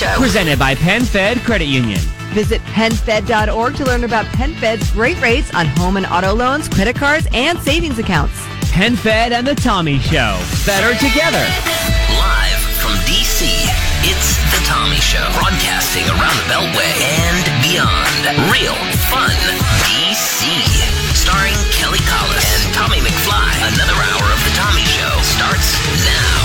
[0.00, 0.16] Show.
[0.16, 2.00] Presented by PenFed Credit Union.
[2.32, 7.28] Visit PenFed.org to learn about PenFed's great rates on home and auto loans, credit cards,
[7.34, 8.32] and savings accounts.
[8.72, 10.40] PenFed and the Tommy Show.
[10.64, 11.44] Better together.
[12.16, 13.44] Live from DC,
[14.08, 15.20] it's The Tommy Show.
[15.36, 18.48] Broadcasting around the Beltway and beyond.
[18.48, 18.80] Real
[19.12, 19.36] fun
[19.84, 20.48] DC.
[21.12, 23.52] Starring Kelly Collis and Tommy McFly.
[23.68, 25.76] Another hour of The Tommy Show starts
[26.08, 26.39] now.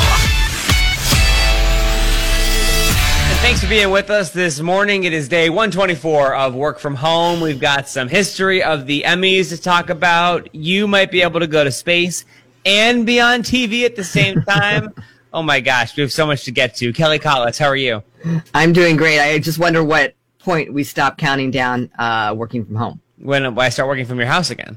[3.45, 5.03] Thanks for being with us this morning.
[5.03, 7.41] It is day 124 of work from home.
[7.41, 10.49] We've got some history of the Emmys to talk about.
[10.55, 12.25] You might be able to go to space
[12.65, 14.91] and be on TV at the same time.
[15.31, 16.91] oh my gosh, we have so much to get to.
[16.91, 18.01] Kelly Collis, how are you?
[18.55, 19.19] I'm doing great.
[19.19, 22.99] I just wonder what point we stop counting down uh, working from home.
[23.19, 24.75] When I start working from your house again.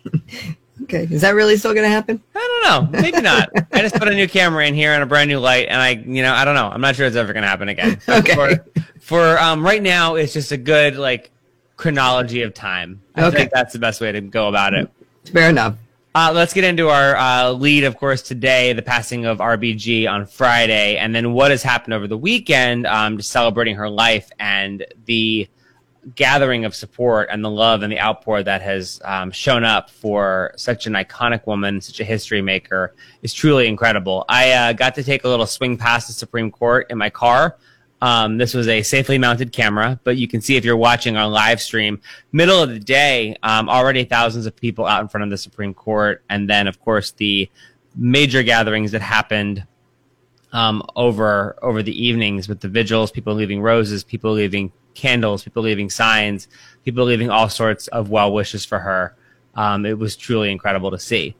[0.84, 2.22] Okay, is that really still going to happen?
[2.34, 3.00] I don't know.
[3.00, 3.50] Maybe not.
[3.72, 5.90] I just put a new camera in here and a brand new light, and I,
[5.90, 6.68] you know, I don't know.
[6.68, 8.00] I'm not sure it's ever going to happen again.
[8.08, 8.34] Okay.
[8.34, 8.64] For,
[9.00, 11.30] for um, right now, it's just a good like
[11.76, 13.02] chronology of time.
[13.14, 13.36] I Okay.
[13.38, 14.90] think that's the best way to go about it.
[15.32, 15.76] Fair enough.
[16.14, 20.26] Uh, let's get into our uh, lead, of course, today, the passing of RBG on
[20.26, 24.84] Friday, and then what has happened over the weekend, um, just celebrating her life and
[25.06, 25.48] the
[26.14, 30.52] gathering of support and the love and the outpour that has um, shown up for
[30.56, 34.24] such an iconic woman, such a history maker, is truly incredible.
[34.28, 37.56] I uh, got to take a little swing past the Supreme Court in my car.
[38.00, 41.28] Um, this was a safely mounted camera, but you can see if you're watching our
[41.28, 42.00] live stream,
[42.32, 45.72] middle of the day, um, already thousands of people out in front of the Supreme
[45.72, 47.48] Court, and then of course the
[47.94, 49.64] major gatherings that happened
[50.52, 55.62] um, over over the evenings with the vigils, people leaving roses, people leaving candles, people
[55.62, 56.48] leaving signs,
[56.84, 59.14] people leaving all sorts of well wishes for her.
[59.54, 61.36] Um, it was truly incredible to see.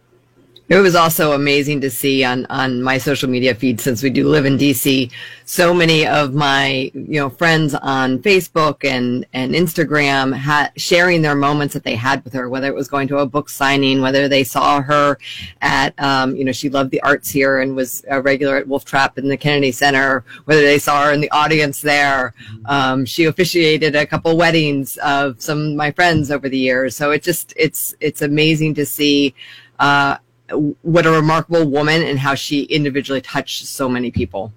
[0.73, 4.27] It was also amazing to see on, on my social media feed since we do
[4.27, 5.13] live in DC.
[5.45, 11.35] So many of my you know friends on Facebook and and Instagram ha- sharing their
[11.35, 14.29] moments that they had with her, whether it was going to a book signing, whether
[14.29, 15.19] they saw her
[15.61, 18.87] at um, you know she loved the arts here and was a regular at Wolf
[18.87, 22.33] Trap in the Kennedy Center, whether they saw her in the audience there.
[22.65, 27.11] Um, she officiated a couple weddings of some of my friends over the years, so
[27.11, 29.35] it just it's it's amazing to see.
[29.79, 30.17] Uh,
[30.51, 34.53] what a remarkable woman and how she individually touched so many people.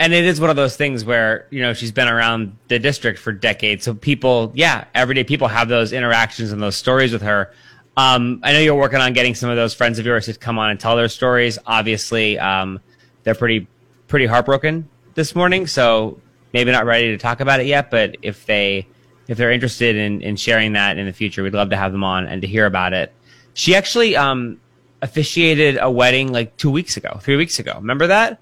[0.00, 3.18] and it is one of those things where you know she's been around the district
[3.18, 3.84] for decades.
[3.84, 7.52] So people yeah everyday people have those interactions and those stories with her.
[7.96, 10.58] Um, i know you're working on getting some of those friends of yours to come
[10.58, 11.58] on and tell their stories.
[11.66, 12.80] Obviously um,
[13.24, 13.66] they're pretty
[14.06, 16.20] pretty heartbroken this morning so
[16.52, 18.86] maybe not ready to talk about it yet but if they
[19.26, 22.02] if they're interested in, in sharing that in the future we'd love to have them
[22.02, 23.12] on and to hear about it.
[23.52, 24.60] She actually um,
[25.02, 28.40] officiated a wedding like two weeks ago three weeks ago remember that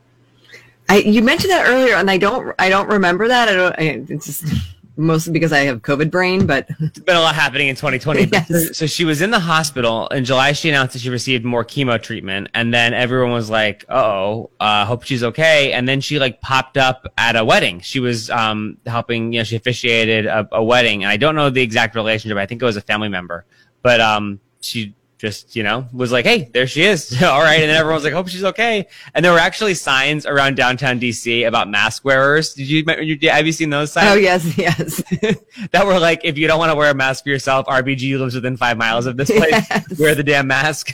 [0.89, 3.49] I, you mentioned that earlier, and I don't, I don't remember that.
[3.49, 3.73] I don't.
[3.73, 4.45] I, it's just
[4.97, 8.27] mostly because I have COVID brain, but There's been a lot happening in 2020.
[8.33, 8.49] Yes.
[8.49, 10.53] So, so she was in the hospital in July.
[10.53, 14.85] She announced that she received more chemo treatment, and then everyone was like, "Oh, uh,
[14.85, 17.81] hope she's okay." And then she like popped up at a wedding.
[17.81, 19.33] She was um, helping.
[19.33, 22.39] You know, she officiated a, a wedding, and I don't know the exact relationship.
[22.39, 23.45] I think it was a family member,
[23.83, 27.71] but um, she just you know was like, "Hey, there she is." All right, and
[27.71, 31.47] then everyone was like, "Hope she's okay." And there were actually signs around downtown DC
[31.47, 32.55] about mask wearers.
[32.55, 32.85] Did you
[33.31, 34.11] have you seen those signs?
[34.11, 35.03] oh yes, yes,
[35.71, 38.35] that were like, if you don't want to wear a mask for yourself, RBG lives
[38.35, 39.51] within five miles of this place.
[39.53, 39.99] Yes.
[39.99, 40.91] Wear the damn mask.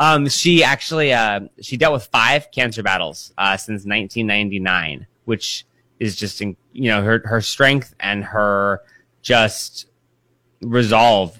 [0.00, 5.66] um, she actually uh, she dealt with five cancer battles uh, since 1999, which
[6.00, 8.82] is just in, you know her her strength and her
[9.22, 9.86] just
[10.62, 11.38] resolve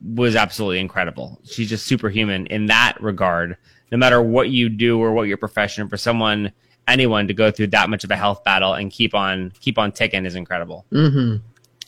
[0.00, 1.40] was absolutely incredible.
[1.44, 3.56] She's just superhuman in that regard.
[3.90, 6.52] No matter what you do or what your profession, for someone
[6.88, 9.92] anyone to go through that much of a health battle and keep on keep on
[9.92, 10.86] ticking is incredible.
[10.90, 11.36] hmm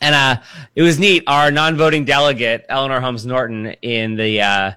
[0.01, 0.37] And uh,
[0.75, 1.25] it was neat.
[1.27, 4.73] Our non-voting delegate, Eleanor Holmes Norton, in the uh,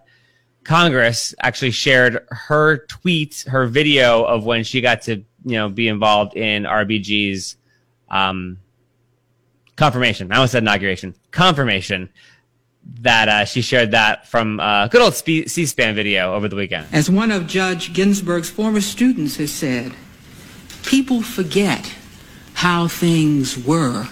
[0.64, 5.88] Congress, actually shared her tweet, her video of when she got to, you know, be
[5.88, 7.58] involved in RBG's
[8.10, 8.60] um,
[9.76, 10.32] confirmation.
[10.32, 11.16] I almost said inauguration.
[11.32, 12.10] Confirmation
[13.02, 16.88] that uh, she shared that from uh, good old C-SPAN video over the weekend.
[16.92, 19.94] As one of Judge Ginsburg's former students has said,
[20.84, 21.94] people forget
[22.54, 24.08] how things were.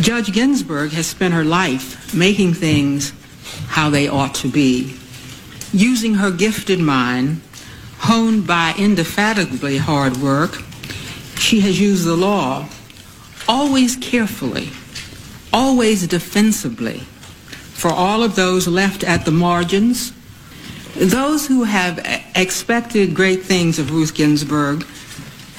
[0.00, 3.12] Judge Ginsburg has spent her life making things
[3.68, 4.96] how they ought to be.
[5.72, 7.42] Using her gifted mind,
[7.98, 10.62] honed by indefatigably hard work,
[11.38, 12.68] she has used the law
[13.46, 14.70] always carefully,
[15.52, 17.02] always defensively,
[17.78, 20.12] for all of those left at the margins,
[20.96, 22.00] those who have
[22.34, 24.84] expected great things of Ruth Ginsburg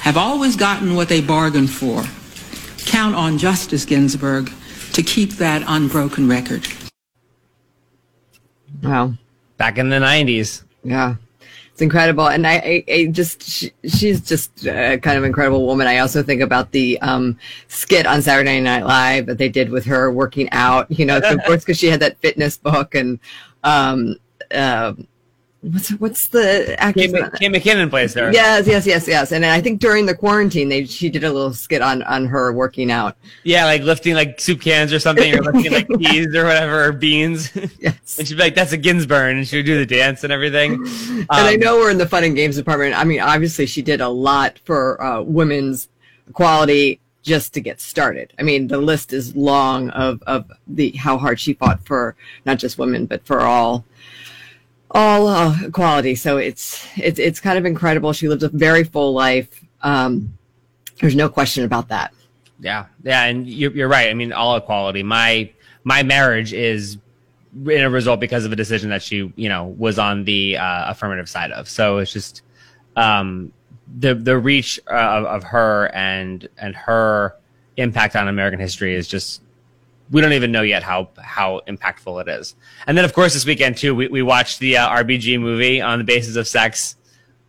[0.00, 2.04] have always gotten what they bargained for.
[2.84, 4.52] Count on Justice Ginsburg
[4.92, 6.68] to keep that unbroken record.
[8.82, 9.14] Wow.
[9.56, 10.62] Back in the 90s.
[10.84, 11.14] Yeah.
[11.80, 12.28] It's incredible.
[12.28, 15.86] And I, I, I just, she, she's just a kind of incredible woman.
[15.86, 17.38] I also think about the um,
[17.68, 21.42] skit on Saturday Night Live that they did with her working out, you know, of
[21.44, 23.18] course, because she had that fitness book and,
[23.64, 24.16] um,
[24.50, 24.92] uh,
[25.62, 27.12] what's what's the actress?
[27.12, 28.32] Kate, Kate McKinnon plays there.
[28.32, 29.32] Yes, yes, yes, yes.
[29.32, 32.52] And I think during the quarantine, they she did a little skit on on her
[32.52, 33.16] working out.
[33.44, 36.92] Yeah, like lifting like soup cans or something, or lifting like peas or whatever, or
[36.92, 37.50] beans.
[37.78, 38.18] Yes.
[38.18, 40.74] and she'd be like, "That's a Ginsburg," and she would do the dance and everything.
[40.74, 42.94] and I Um, know we're in the fun and games department.
[42.94, 45.88] I mean, obviously, she did a lot for uh, women's
[46.28, 48.32] equality just to get started.
[48.38, 52.16] I mean, the list is long of of the how hard she fought for
[52.46, 53.84] not just women but for all
[54.90, 56.14] all uh, equality.
[56.14, 58.12] So it's it's it's kind of incredible.
[58.12, 59.48] She lived a very full life.
[59.82, 60.36] Um,
[61.00, 62.12] there's no question about that.
[62.58, 64.10] Yeah, yeah, and you're, you're right.
[64.10, 65.02] I mean, all equality.
[65.02, 65.50] My
[65.84, 66.98] my marriage is
[67.54, 70.90] in a result because of a decision that she, you know, was on the uh,
[70.90, 71.68] affirmative side of.
[71.68, 72.42] So it's just
[72.96, 73.52] um,
[73.98, 77.36] the the reach uh, of, of her and and her
[77.76, 79.42] impact on American history is just
[80.10, 82.54] we don't even know yet how how impactful it is.
[82.86, 85.98] And then of course this weekend too, we we watched the uh, RBG movie on
[85.98, 86.96] the basis of sex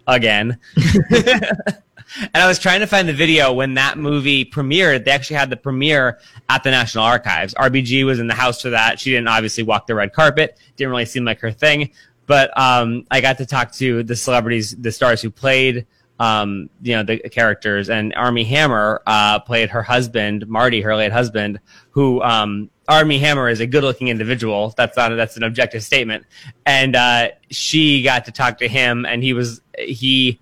[0.08, 0.60] again.
[1.12, 5.06] and I was trying to find the video when that movie premiered.
[5.06, 6.20] They actually had the premiere
[6.50, 7.54] at the National Archives.
[7.54, 9.00] RBG was in the house for that.
[9.00, 10.60] She didn't obviously walk the red carpet.
[10.76, 11.92] Didn't really seem like her thing.
[12.28, 15.86] But um, I got to talk to the celebrities, the stars who played,
[16.22, 17.90] um, you know, the characters.
[17.90, 21.60] And Armie Hammer uh, played her husband, Marty, her late husband,
[21.90, 24.72] who um, Armie Hammer is a good-looking individual.
[24.78, 26.26] That's not that's an objective statement.
[26.64, 30.40] And uh, she got to talk to him, and he was he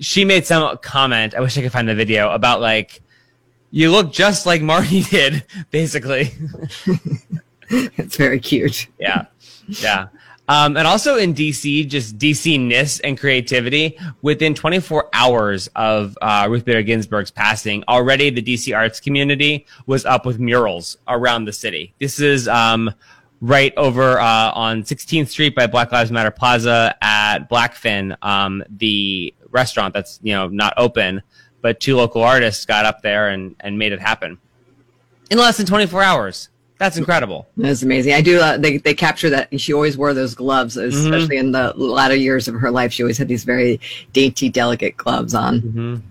[0.00, 1.34] she made some comment.
[1.34, 3.00] I wish I could find the video about like
[3.70, 6.32] you look just like Marty did, basically.
[7.68, 8.86] It's very cute.
[9.00, 9.26] yeah,
[9.66, 10.06] yeah.
[10.48, 13.98] Um, and also in DC, just DC ness and creativity.
[14.22, 20.04] Within 24 hours of uh, Ruth Bader Ginsburg's passing, already the DC arts community was
[20.04, 21.94] up with murals around the city.
[21.98, 22.92] This is um,
[23.40, 29.34] right over uh, on 16th Street by Black Lives Matter Plaza at Blackfinn, um, the
[29.50, 31.22] restaurant that's you know not open,
[31.60, 34.38] but two local artists got up there and and made it happen
[35.30, 36.48] in less than 24 hours.
[36.78, 37.46] That's incredible.
[37.56, 38.12] That's amazing.
[38.12, 38.38] I do.
[38.38, 42.48] Uh, they they capture that she always wore those gloves, especially in the latter years
[42.48, 42.92] of her life.
[42.92, 43.80] She always had these very
[44.12, 45.60] dainty, delicate gloves on.
[45.62, 46.02] Mhm.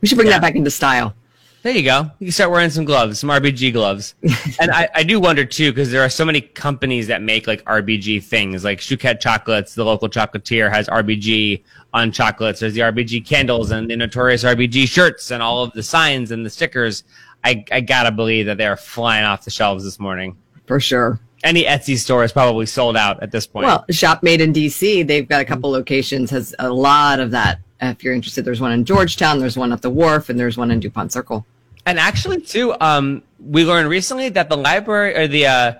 [0.00, 0.34] We should bring Yeah.
[0.34, 1.14] that back into style.
[1.62, 2.10] There you go.
[2.20, 4.14] You can start wearing some gloves, some RBG gloves.
[4.60, 7.62] and I, I do wonder too, because there are so many companies that make like
[7.66, 11.62] RBG things, like Chouquette Chocolates, the local chocolatier has RBG
[11.92, 12.60] on chocolates.
[12.60, 16.46] There's the RBG candles and the notorious RBG shirts and all of the signs and
[16.46, 17.04] the stickers.
[17.44, 20.36] I, I gotta believe that they're flying off the shelves this morning.
[20.66, 21.18] For sure.
[21.42, 23.66] Any Etsy store is probably sold out at this point.
[23.66, 27.60] Well, Shop Made in DC, they've got a couple locations, has a lot of that.
[27.80, 30.70] If you're interested, there's one in Georgetown, there's one at the Wharf, and there's one
[30.70, 31.46] in DuPont Circle.
[31.86, 35.74] And actually, too, um, we learned recently that the library or the uh,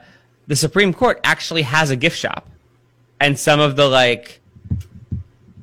[0.47, 2.49] the Supreme Court actually has a gift shop,
[3.21, 4.41] and some of the like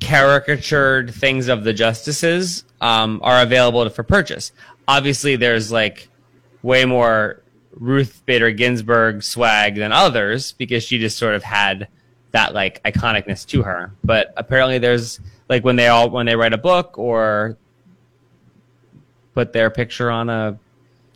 [0.00, 4.52] caricatured things of the justices um, are available for purchase.
[4.88, 6.08] Obviously, there's like
[6.62, 7.42] way more
[7.72, 11.86] Ruth Bader Ginsburg swag than others because she just sort of had
[12.32, 13.92] that like iconicness to her.
[14.02, 17.56] But apparently, there's like when they all when they write a book or
[19.34, 20.58] put their picture on a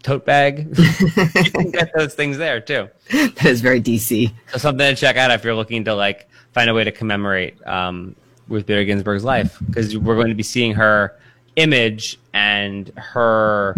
[0.02, 0.68] tote bag.
[0.78, 2.88] you can get those things there too.
[3.10, 4.32] That is very DC.
[4.52, 7.64] So something to check out if you're looking to like find a way to commemorate
[7.66, 8.14] um,
[8.48, 11.18] Ruth Bader Ginsburg's life, because we're going to be seeing her
[11.56, 13.76] image and her,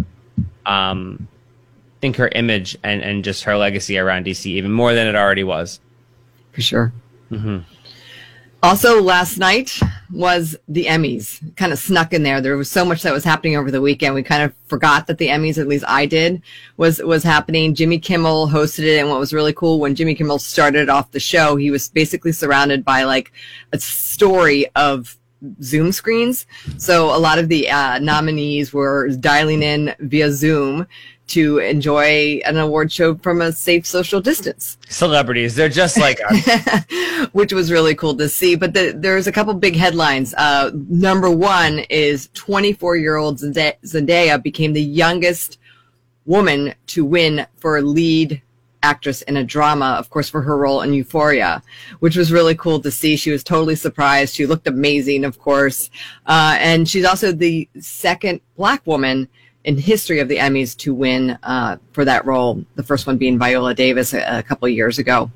[0.67, 5.07] um, I think her image and and just her legacy around DC even more than
[5.07, 5.81] it already was.
[6.53, 6.93] For sure.
[7.31, 7.59] hmm
[8.63, 9.79] Also, last night
[10.13, 11.55] was the Emmys.
[11.57, 12.41] Kind of snuck in there.
[12.41, 14.15] There was so much that was happening over the weekend.
[14.15, 16.43] We kind of forgot that the Emmys, at least I did,
[16.77, 17.75] was was happening.
[17.75, 21.21] Jimmy Kimmel hosted it, and what was really cool when Jimmy Kimmel started off the
[21.21, 23.33] show, he was basically surrounded by like
[23.73, 25.19] a story of
[25.63, 26.47] Zoom screens.
[26.79, 30.87] So a lot of the uh, nominees were dialing in via Zoom
[31.27, 36.85] to enjoy an award show from a safe social distance Celebrities, they're just like us.
[37.33, 38.55] which was really cool to see.
[38.55, 40.35] But the, there's a couple big headlines.
[40.35, 45.59] Uh, number one is 24 year old Zendaya became the youngest
[46.27, 48.41] woman to win for lead
[48.85, 51.63] actress in a drama, of course, for her role in Euphoria,
[52.01, 53.17] which was really cool to see.
[53.17, 54.35] She was totally surprised.
[54.35, 55.91] She looked amazing, of course.
[56.27, 59.29] Uh, and she's also the second black woman
[59.65, 62.63] in history of the Emmys to win uh, for that role.
[62.75, 65.31] The first one being Viola Davis a, a couple years ago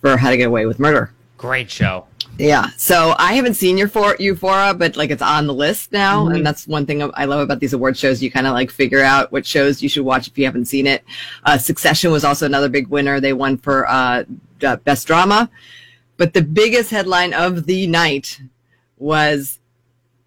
[0.00, 1.12] for How to Get Away with Murder.
[1.36, 2.06] Great show.
[2.38, 2.70] Yeah.
[2.76, 6.24] So I haven't seen your Euphoria, but like it's on the list now.
[6.24, 6.36] Mm-hmm.
[6.36, 8.22] And that's one thing I love about these award shows.
[8.22, 10.86] You kind of like figure out what shows you should watch if you haven't seen
[10.86, 11.04] it.
[11.44, 13.20] Uh, Succession was also another big winner.
[13.20, 14.24] They won for uh,
[14.58, 15.50] Best Drama.
[16.16, 18.40] But the biggest headline of the night
[18.98, 19.58] was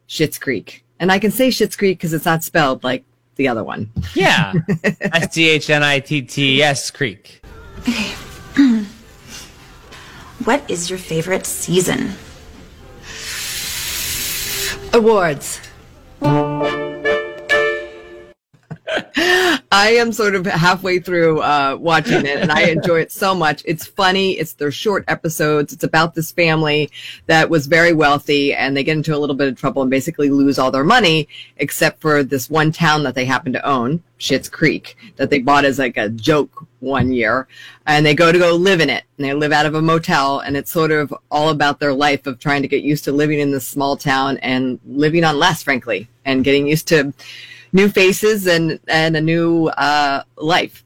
[0.08, 0.84] Schitt's Creek.
[1.00, 3.03] And I can say Schitt's Creek because it's not spelled like
[3.36, 3.91] the other one.
[4.13, 4.53] Yeah.
[4.84, 7.41] S T H N I T T S Creek.
[7.80, 8.15] Okay.
[10.46, 12.14] What is your favorite season?
[14.94, 15.60] Awards.
[19.74, 23.63] I am sort of halfway through uh, watching it, and I enjoy it so much.
[23.66, 24.34] It's funny.
[24.34, 25.72] It's their short episodes.
[25.72, 26.92] It's about this family
[27.28, 30.30] that was very wealthy, and they get into a little bit of trouble and basically
[30.30, 34.50] lose all their money, except for this one town that they happen to own, Schitt's
[34.50, 37.48] Creek, that they bought as like a joke one year,
[37.86, 40.40] and they go to go live in it, and they live out of a motel,
[40.40, 43.40] and it's sort of all about their life of trying to get used to living
[43.40, 47.13] in this small town and living on less, frankly, and getting used to
[47.74, 50.84] new faces and and a new uh, life.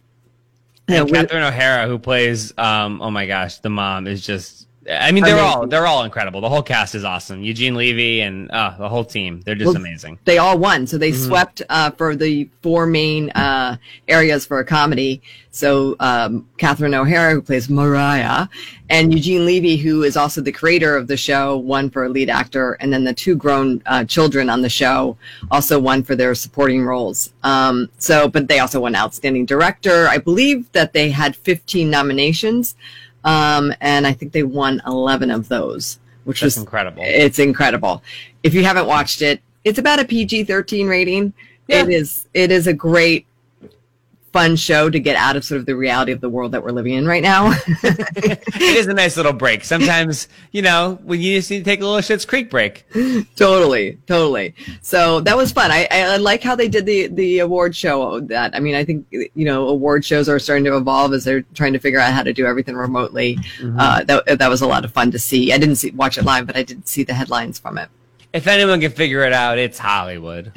[0.88, 4.65] And Catherine O'Hara, who plays, um, oh my gosh, the mom is just.
[4.90, 5.60] I mean, they're amazing.
[5.60, 6.42] all they're all incredible.
[6.42, 7.42] The whole cast is awesome.
[7.42, 10.20] Eugene Levy and uh, the whole team, they're just well, amazing.
[10.26, 11.26] They all won, so they mm-hmm.
[11.26, 13.78] swept uh, for the four main uh,
[14.08, 15.24] areas for a comedy.
[15.50, 18.50] So um, Catherine O'Hara, who plays Moira,
[18.90, 22.74] and Eugene Levy, who is also the creator of the show, won for lead actor,
[22.74, 25.18] and then the two grown uh, children on the show
[25.50, 27.34] also won for their supporting roles.
[27.44, 30.08] Um, so, but they also won outstanding director.
[30.08, 32.76] I believe that they had 15 nominations,
[33.26, 37.04] um, and I think they won 11 of those, which That's was incredible.
[37.06, 38.04] It's incredible.
[38.44, 41.34] If you haven't watched it, it's about a PG-13 rating.
[41.68, 41.82] Yeah.
[41.82, 42.28] It is.
[42.34, 43.26] It is a great
[44.36, 46.74] fun show to get out of sort of the reality of the world that we're
[46.74, 47.54] living in right now.
[47.84, 49.64] it is a nice little break.
[49.64, 52.86] Sometimes, you know, when you just need to take a little Schitt's Creek break.
[53.38, 54.54] totally, totally.
[54.82, 55.72] So that was fun.
[55.72, 58.20] I, I like how they did the the award show.
[58.20, 61.44] That I mean, I think you know, award shows are starting to evolve as they're
[61.54, 63.38] trying to figure out how to do everything remotely.
[63.60, 63.80] Mm-hmm.
[63.80, 65.54] Uh, that that was a lot of fun to see.
[65.54, 67.88] I didn't see, watch it live, but I did see the headlines from it.
[68.36, 70.52] If anyone can figure it out, it's Hollywood.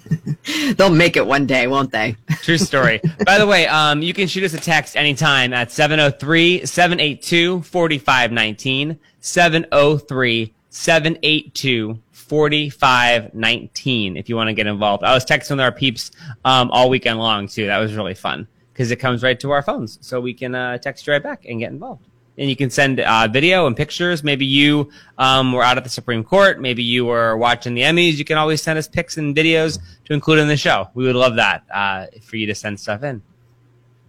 [0.76, 2.16] They'll make it one day, won't they?
[2.42, 3.00] True story.
[3.24, 8.98] By the way, um, you can shoot us a text anytime at 703 782 4519.
[9.20, 15.04] 703 782 4519 if you want to get involved.
[15.04, 16.10] I was texting with our peeps
[16.44, 17.66] um, all weekend long, too.
[17.66, 20.00] That was really fun because it comes right to our phones.
[20.00, 22.04] So we can uh, text you right back and get involved
[22.38, 24.24] and you can send uh, video and pictures.
[24.24, 26.60] Maybe you um, were out at the Supreme Court.
[26.60, 28.14] Maybe you were watching the Emmys.
[28.14, 30.88] You can always send us pics and videos to include in the show.
[30.94, 33.22] We would love that uh, for you to send stuff in.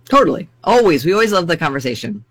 [0.06, 0.50] Totally.
[0.64, 1.06] Always.
[1.06, 2.26] We always love the conversation.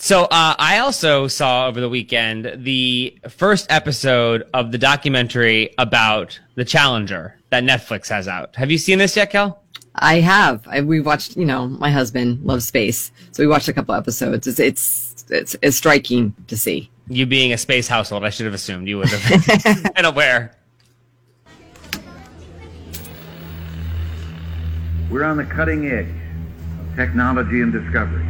[0.00, 6.38] So uh, I also saw over the weekend the first episode of the documentary about
[6.54, 8.54] the Challenger that Netflix has out.
[8.56, 9.60] Have you seen this yet, Kel?
[10.00, 10.66] I have.
[10.66, 11.36] I, we watched.
[11.36, 14.46] You know, my husband loves space, so we watched a couple episodes.
[14.46, 16.90] It's it's it's, it's striking to see.
[17.08, 20.54] You being a space household, I should have assumed you would have been aware.
[25.10, 28.26] We're on the cutting edge of technology and discovery.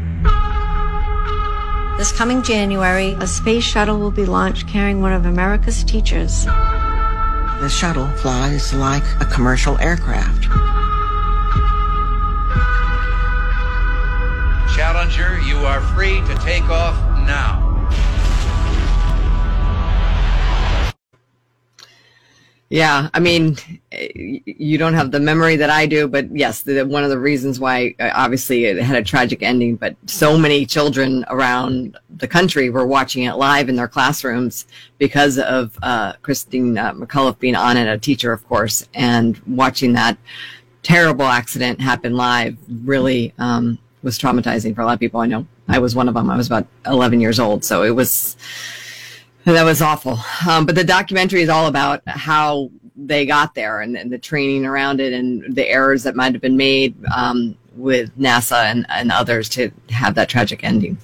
[1.99, 6.45] This coming January, a space shuttle will be launched carrying one of America's teachers.
[6.45, 10.47] The shuttle flies like a commercial aircraft.
[15.59, 16.95] You are free to take off
[17.27, 17.65] now.
[22.71, 23.57] Yeah, I mean,
[23.91, 27.59] you don't have the memory that I do, but yes, the, one of the reasons
[27.59, 32.69] why uh, obviously it had a tragic ending, but so many children around the country
[32.69, 34.67] were watching it live in their classrooms
[34.99, 39.95] because of uh, Christine uh, McAuliffe being on it, a teacher, of course, and watching
[39.95, 40.19] that
[40.83, 45.21] terrible accident happen live really um, was traumatizing for a lot of people.
[45.21, 46.31] I know I was one of them.
[46.31, 48.37] I was about 11 years old, so it was
[49.45, 50.19] that was awful.
[50.49, 54.67] Um, but the documentary is all about how they got there and, and, the training
[54.67, 59.13] around it and the errors that might have been made um, with NASA and, and
[59.13, 60.99] others to have that tragic ending.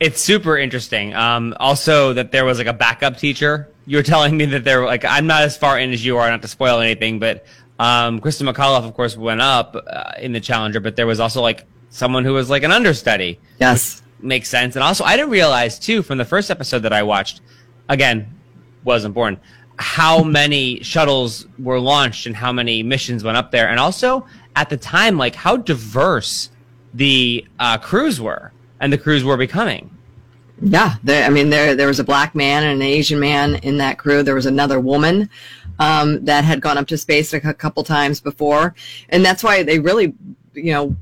[0.00, 1.14] It's super interesting.
[1.14, 3.68] Um, also, that there was like a backup teacher.
[3.86, 6.28] You were telling me that there, like, I'm not as far in as you are,
[6.30, 7.44] not to spoil anything, but
[7.78, 11.42] um, Kristen McAuliffe, of course, went up uh, in the Challenger, but there was also
[11.42, 13.38] like someone who was like an understudy.
[13.60, 14.02] Yes.
[14.18, 14.74] Makes sense.
[14.74, 17.40] And also, I didn't realize too from the first episode that I watched.
[17.88, 18.34] Again,
[18.82, 19.38] wasn't born.
[19.78, 24.68] How many shuttles were launched and how many missions went up there, and also at
[24.68, 26.50] the time, like how diverse
[26.94, 29.90] the uh, crews were and the crews were becoming.
[30.60, 33.78] Yeah, there, I mean, there there was a black man and an Asian man in
[33.78, 34.22] that crew.
[34.22, 35.28] There was another woman
[35.78, 38.74] um, that had gone up to space a cou- couple times before,
[39.08, 40.14] and that's why they really,
[40.54, 40.96] you know,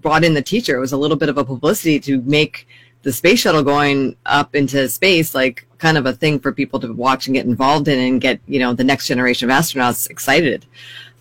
[0.00, 0.76] brought in the teacher.
[0.76, 2.66] It was a little bit of a publicity to make
[3.02, 6.92] the space shuttle going up into space like kind of a thing for people to
[6.92, 10.66] watch and get involved in and get you know the next generation of astronauts excited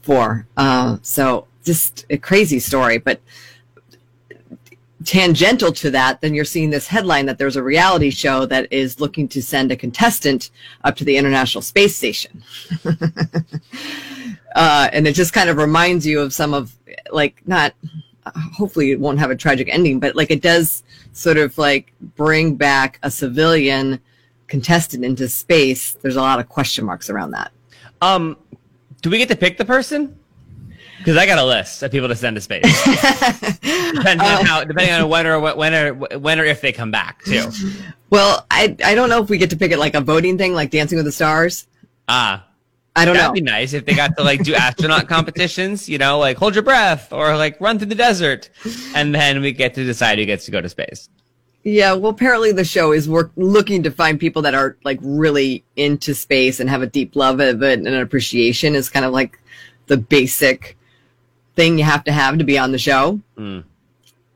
[0.01, 0.47] for.
[0.57, 3.19] Uh, so just a crazy story, but
[5.07, 8.99] tangential to that, then you're seeing this headline that there's a reality show that is
[8.99, 10.49] looking to send a contestant
[10.83, 12.43] up to the International Space Station.
[14.55, 16.75] uh, and it just kind of reminds you of some of,
[17.11, 17.73] like, not,
[18.35, 22.55] hopefully it won't have a tragic ending, but like it does sort of like bring
[22.55, 23.99] back a civilian
[24.47, 25.93] contestant into space.
[26.01, 27.51] There's a lot of question marks around that.
[28.01, 28.37] Um,
[29.01, 30.17] do we get to pick the person?
[30.97, 32.63] Because I got a list of people to send to space.
[32.83, 37.23] depending on how, depending on when or when or when or if they come back
[37.23, 37.49] too.
[38.09, 40.53] Well, I I don't know if we get to pick it like a voting thing,
[40.53, 41.67] like Dancing with the Stars.
[42.09, 42.47] Ah,
[42.97, 43.21] I don't know.
[43.21, 45.87] that'd be nice if they got to like do astronaut competitions.
[45.87, 48.49] You know, like hold your breath or like run through the desert,
[48.95, 51.09] and then we get to decide who gets to go to space.
[51.63, 55.65] Yeah, well, apparently the show is work looking to find people that are like really
[55.75, 59.11] into space and have a deep love of it and an appreciation is kind of
[59.11, 59.37] like
[59.87, 60.77] the basic
[61.57, 63.19] thing you have to have to be on the show.
[63.37, 63.65] Mm.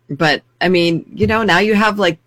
[0.09, 2.20] But I mean, you know, now you have like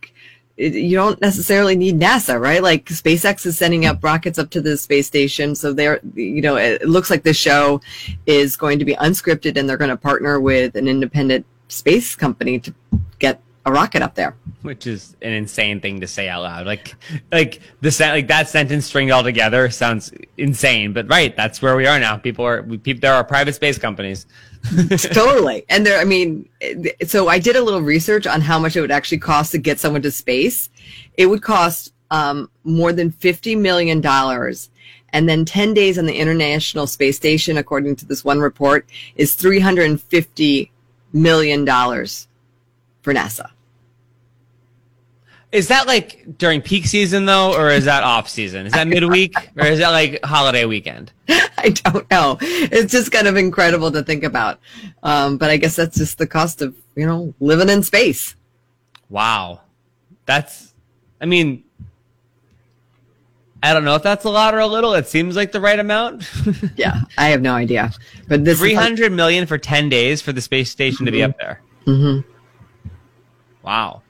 [0.56, 2.62] you don't necessarily need NASA, right?
[2.62, 6.56] Like SpaceX is sending up rockets up to the space station, so they're you know,
[6.56, 7.80] it it looks like this show
[8.26, 12.58] is going to be unscripted and they're going to partner with an independent space company
[12.61, 12.75] to
[13.18, 14.37] get a rocket up there.
[14.62, 16.66] Which is an insane thing to say out loud.
[16.66, 16.94] Like,
[17.33, 20.92] like the sen- like that sentence stringed all together sounds insane.
[20.92, 22.16] But right, that's where we are now.
[22.16, 24.26] People are we, people, there are private space companies.
[24.98, 25.64] totally.
[25.68, 26.48] And there, I mean,
[27.07, 29.79] so I did a little research on how much it would actually cost to get
[29.79, 30.70] someone to space.
[31.16, 34.05] It would cost um, more than $50 million.
[35.11, 39.37] And then 10 days on the International Space Station, according to this one report, is
[39.37, 40.70] $350
[41.12, 43.50] million for NASA.
[45.54, 48.66] Is that like during peak season though, or is that off season?
[48.66, 51.12] Is that midweek, or is that like holiday weekend?
[51.28, 52.36] I don't know.
[52.40, 54.58] It's just kind of incredible to think about.
[55.04, 58.34] Um, but I guess that's just the cost of, you know, living in space.
[59.08, 59.60] Wow,
[60.26, 60.74] that's.
[61.20, 61.62] I mean,
[63.62, 64.94] I don't know if that's a lot or a little.
[64.94, 66.28] It seems like the right amount.
[66.76, 67.92] Yeah, I have no idea.
[68.28, 71.22] But this is like- hundred million for ten days for the space station to be
[71.22, 71.62] up there.
[71.86, 72.24] Mhm.
[73.62, 74.02] Wow.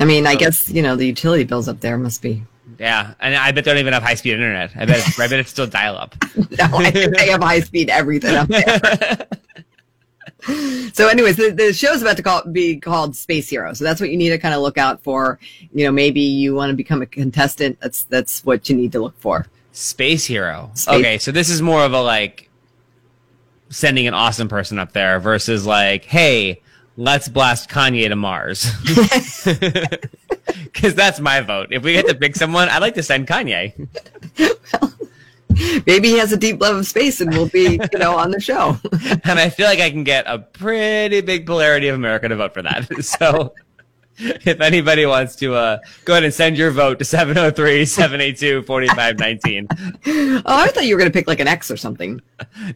[0.00, 2.42] I mean, I guess you know the utility bills up there must be.
[2.78, 4.72] Yeah, and I bet they don't even have high speed internet.
[4.76, 6.14] I bet it's, I bet it's still dial up.
[6.58, 9.26] No, I think they have high speed everything up there.
[10.92, 13.72] so, anyways, the, the show's about to call, be called Space Hero.
[13.72, 15.38] So that's what you need to kind of look out for.
[15.72, 17.78] You know, maybe you want to become a contestant.
[17.80, 19.46] That's that's what you need to look for.
[19.72, 20.70] Space hero.
[20.74, 22.48] Space- Okay, so this is more of a like
[23.68, 26.62] sending an awesome person up there versus like, hey,
[26.96, 28.70] let's blast Kanye to Mars.
[30.64, 31.68] Because that's my vote.
[31.70, 33.88] If we get to pick someone, I'd like to send Kanye.
[35.86, 38.40] Maybe he has a deep love of space and will be, you know, on the
[38.40, 38.76] show.
[39.24, 42.54] And I feel like I can get a pretty big polarity of America to vote
[42.54, 42.88] for that.
[43.02, 43.54] So
[44.18, 49.68] if anybody wants to uh, go ahead and send your vote to 703 782 4519.
[49.76, 52.20] oh, I thought you were going to pick like an X or something.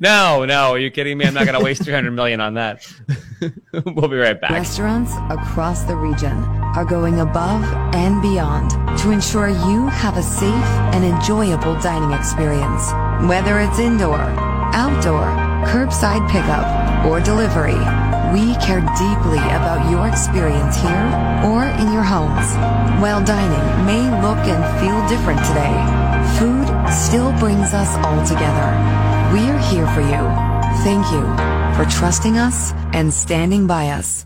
[0.00, 1.24] No, no, are you kidding me?
[1.24, 2.87] I'm not going to waste 300 million on that.
[3.72, 4.50] we'll be right back.
[4.50, 6.37] Restaurants across the region
[6.76, 10.44] are going above and beyond to ensure you have a safe
[10.92, 12.92] and enjoyable dining experience.
[13.26, 14.20] Whether it's indoor,
[14.72, 15.24] outdoor,
[15.66, 17.72] curbside pickup, or delivery,
[18.33, 21.07] we care deeply about your experience here
[21.45, 22.55] or in your homes.
[23.03, 25.75] While dining may look and feel different today,
[26.38, 28.69] food still brings us all together.
[29.33, 30.23] We're here for you.
[30.85, 31.23] Thank you
[31.77, 34.25] for trusting us and standing by us.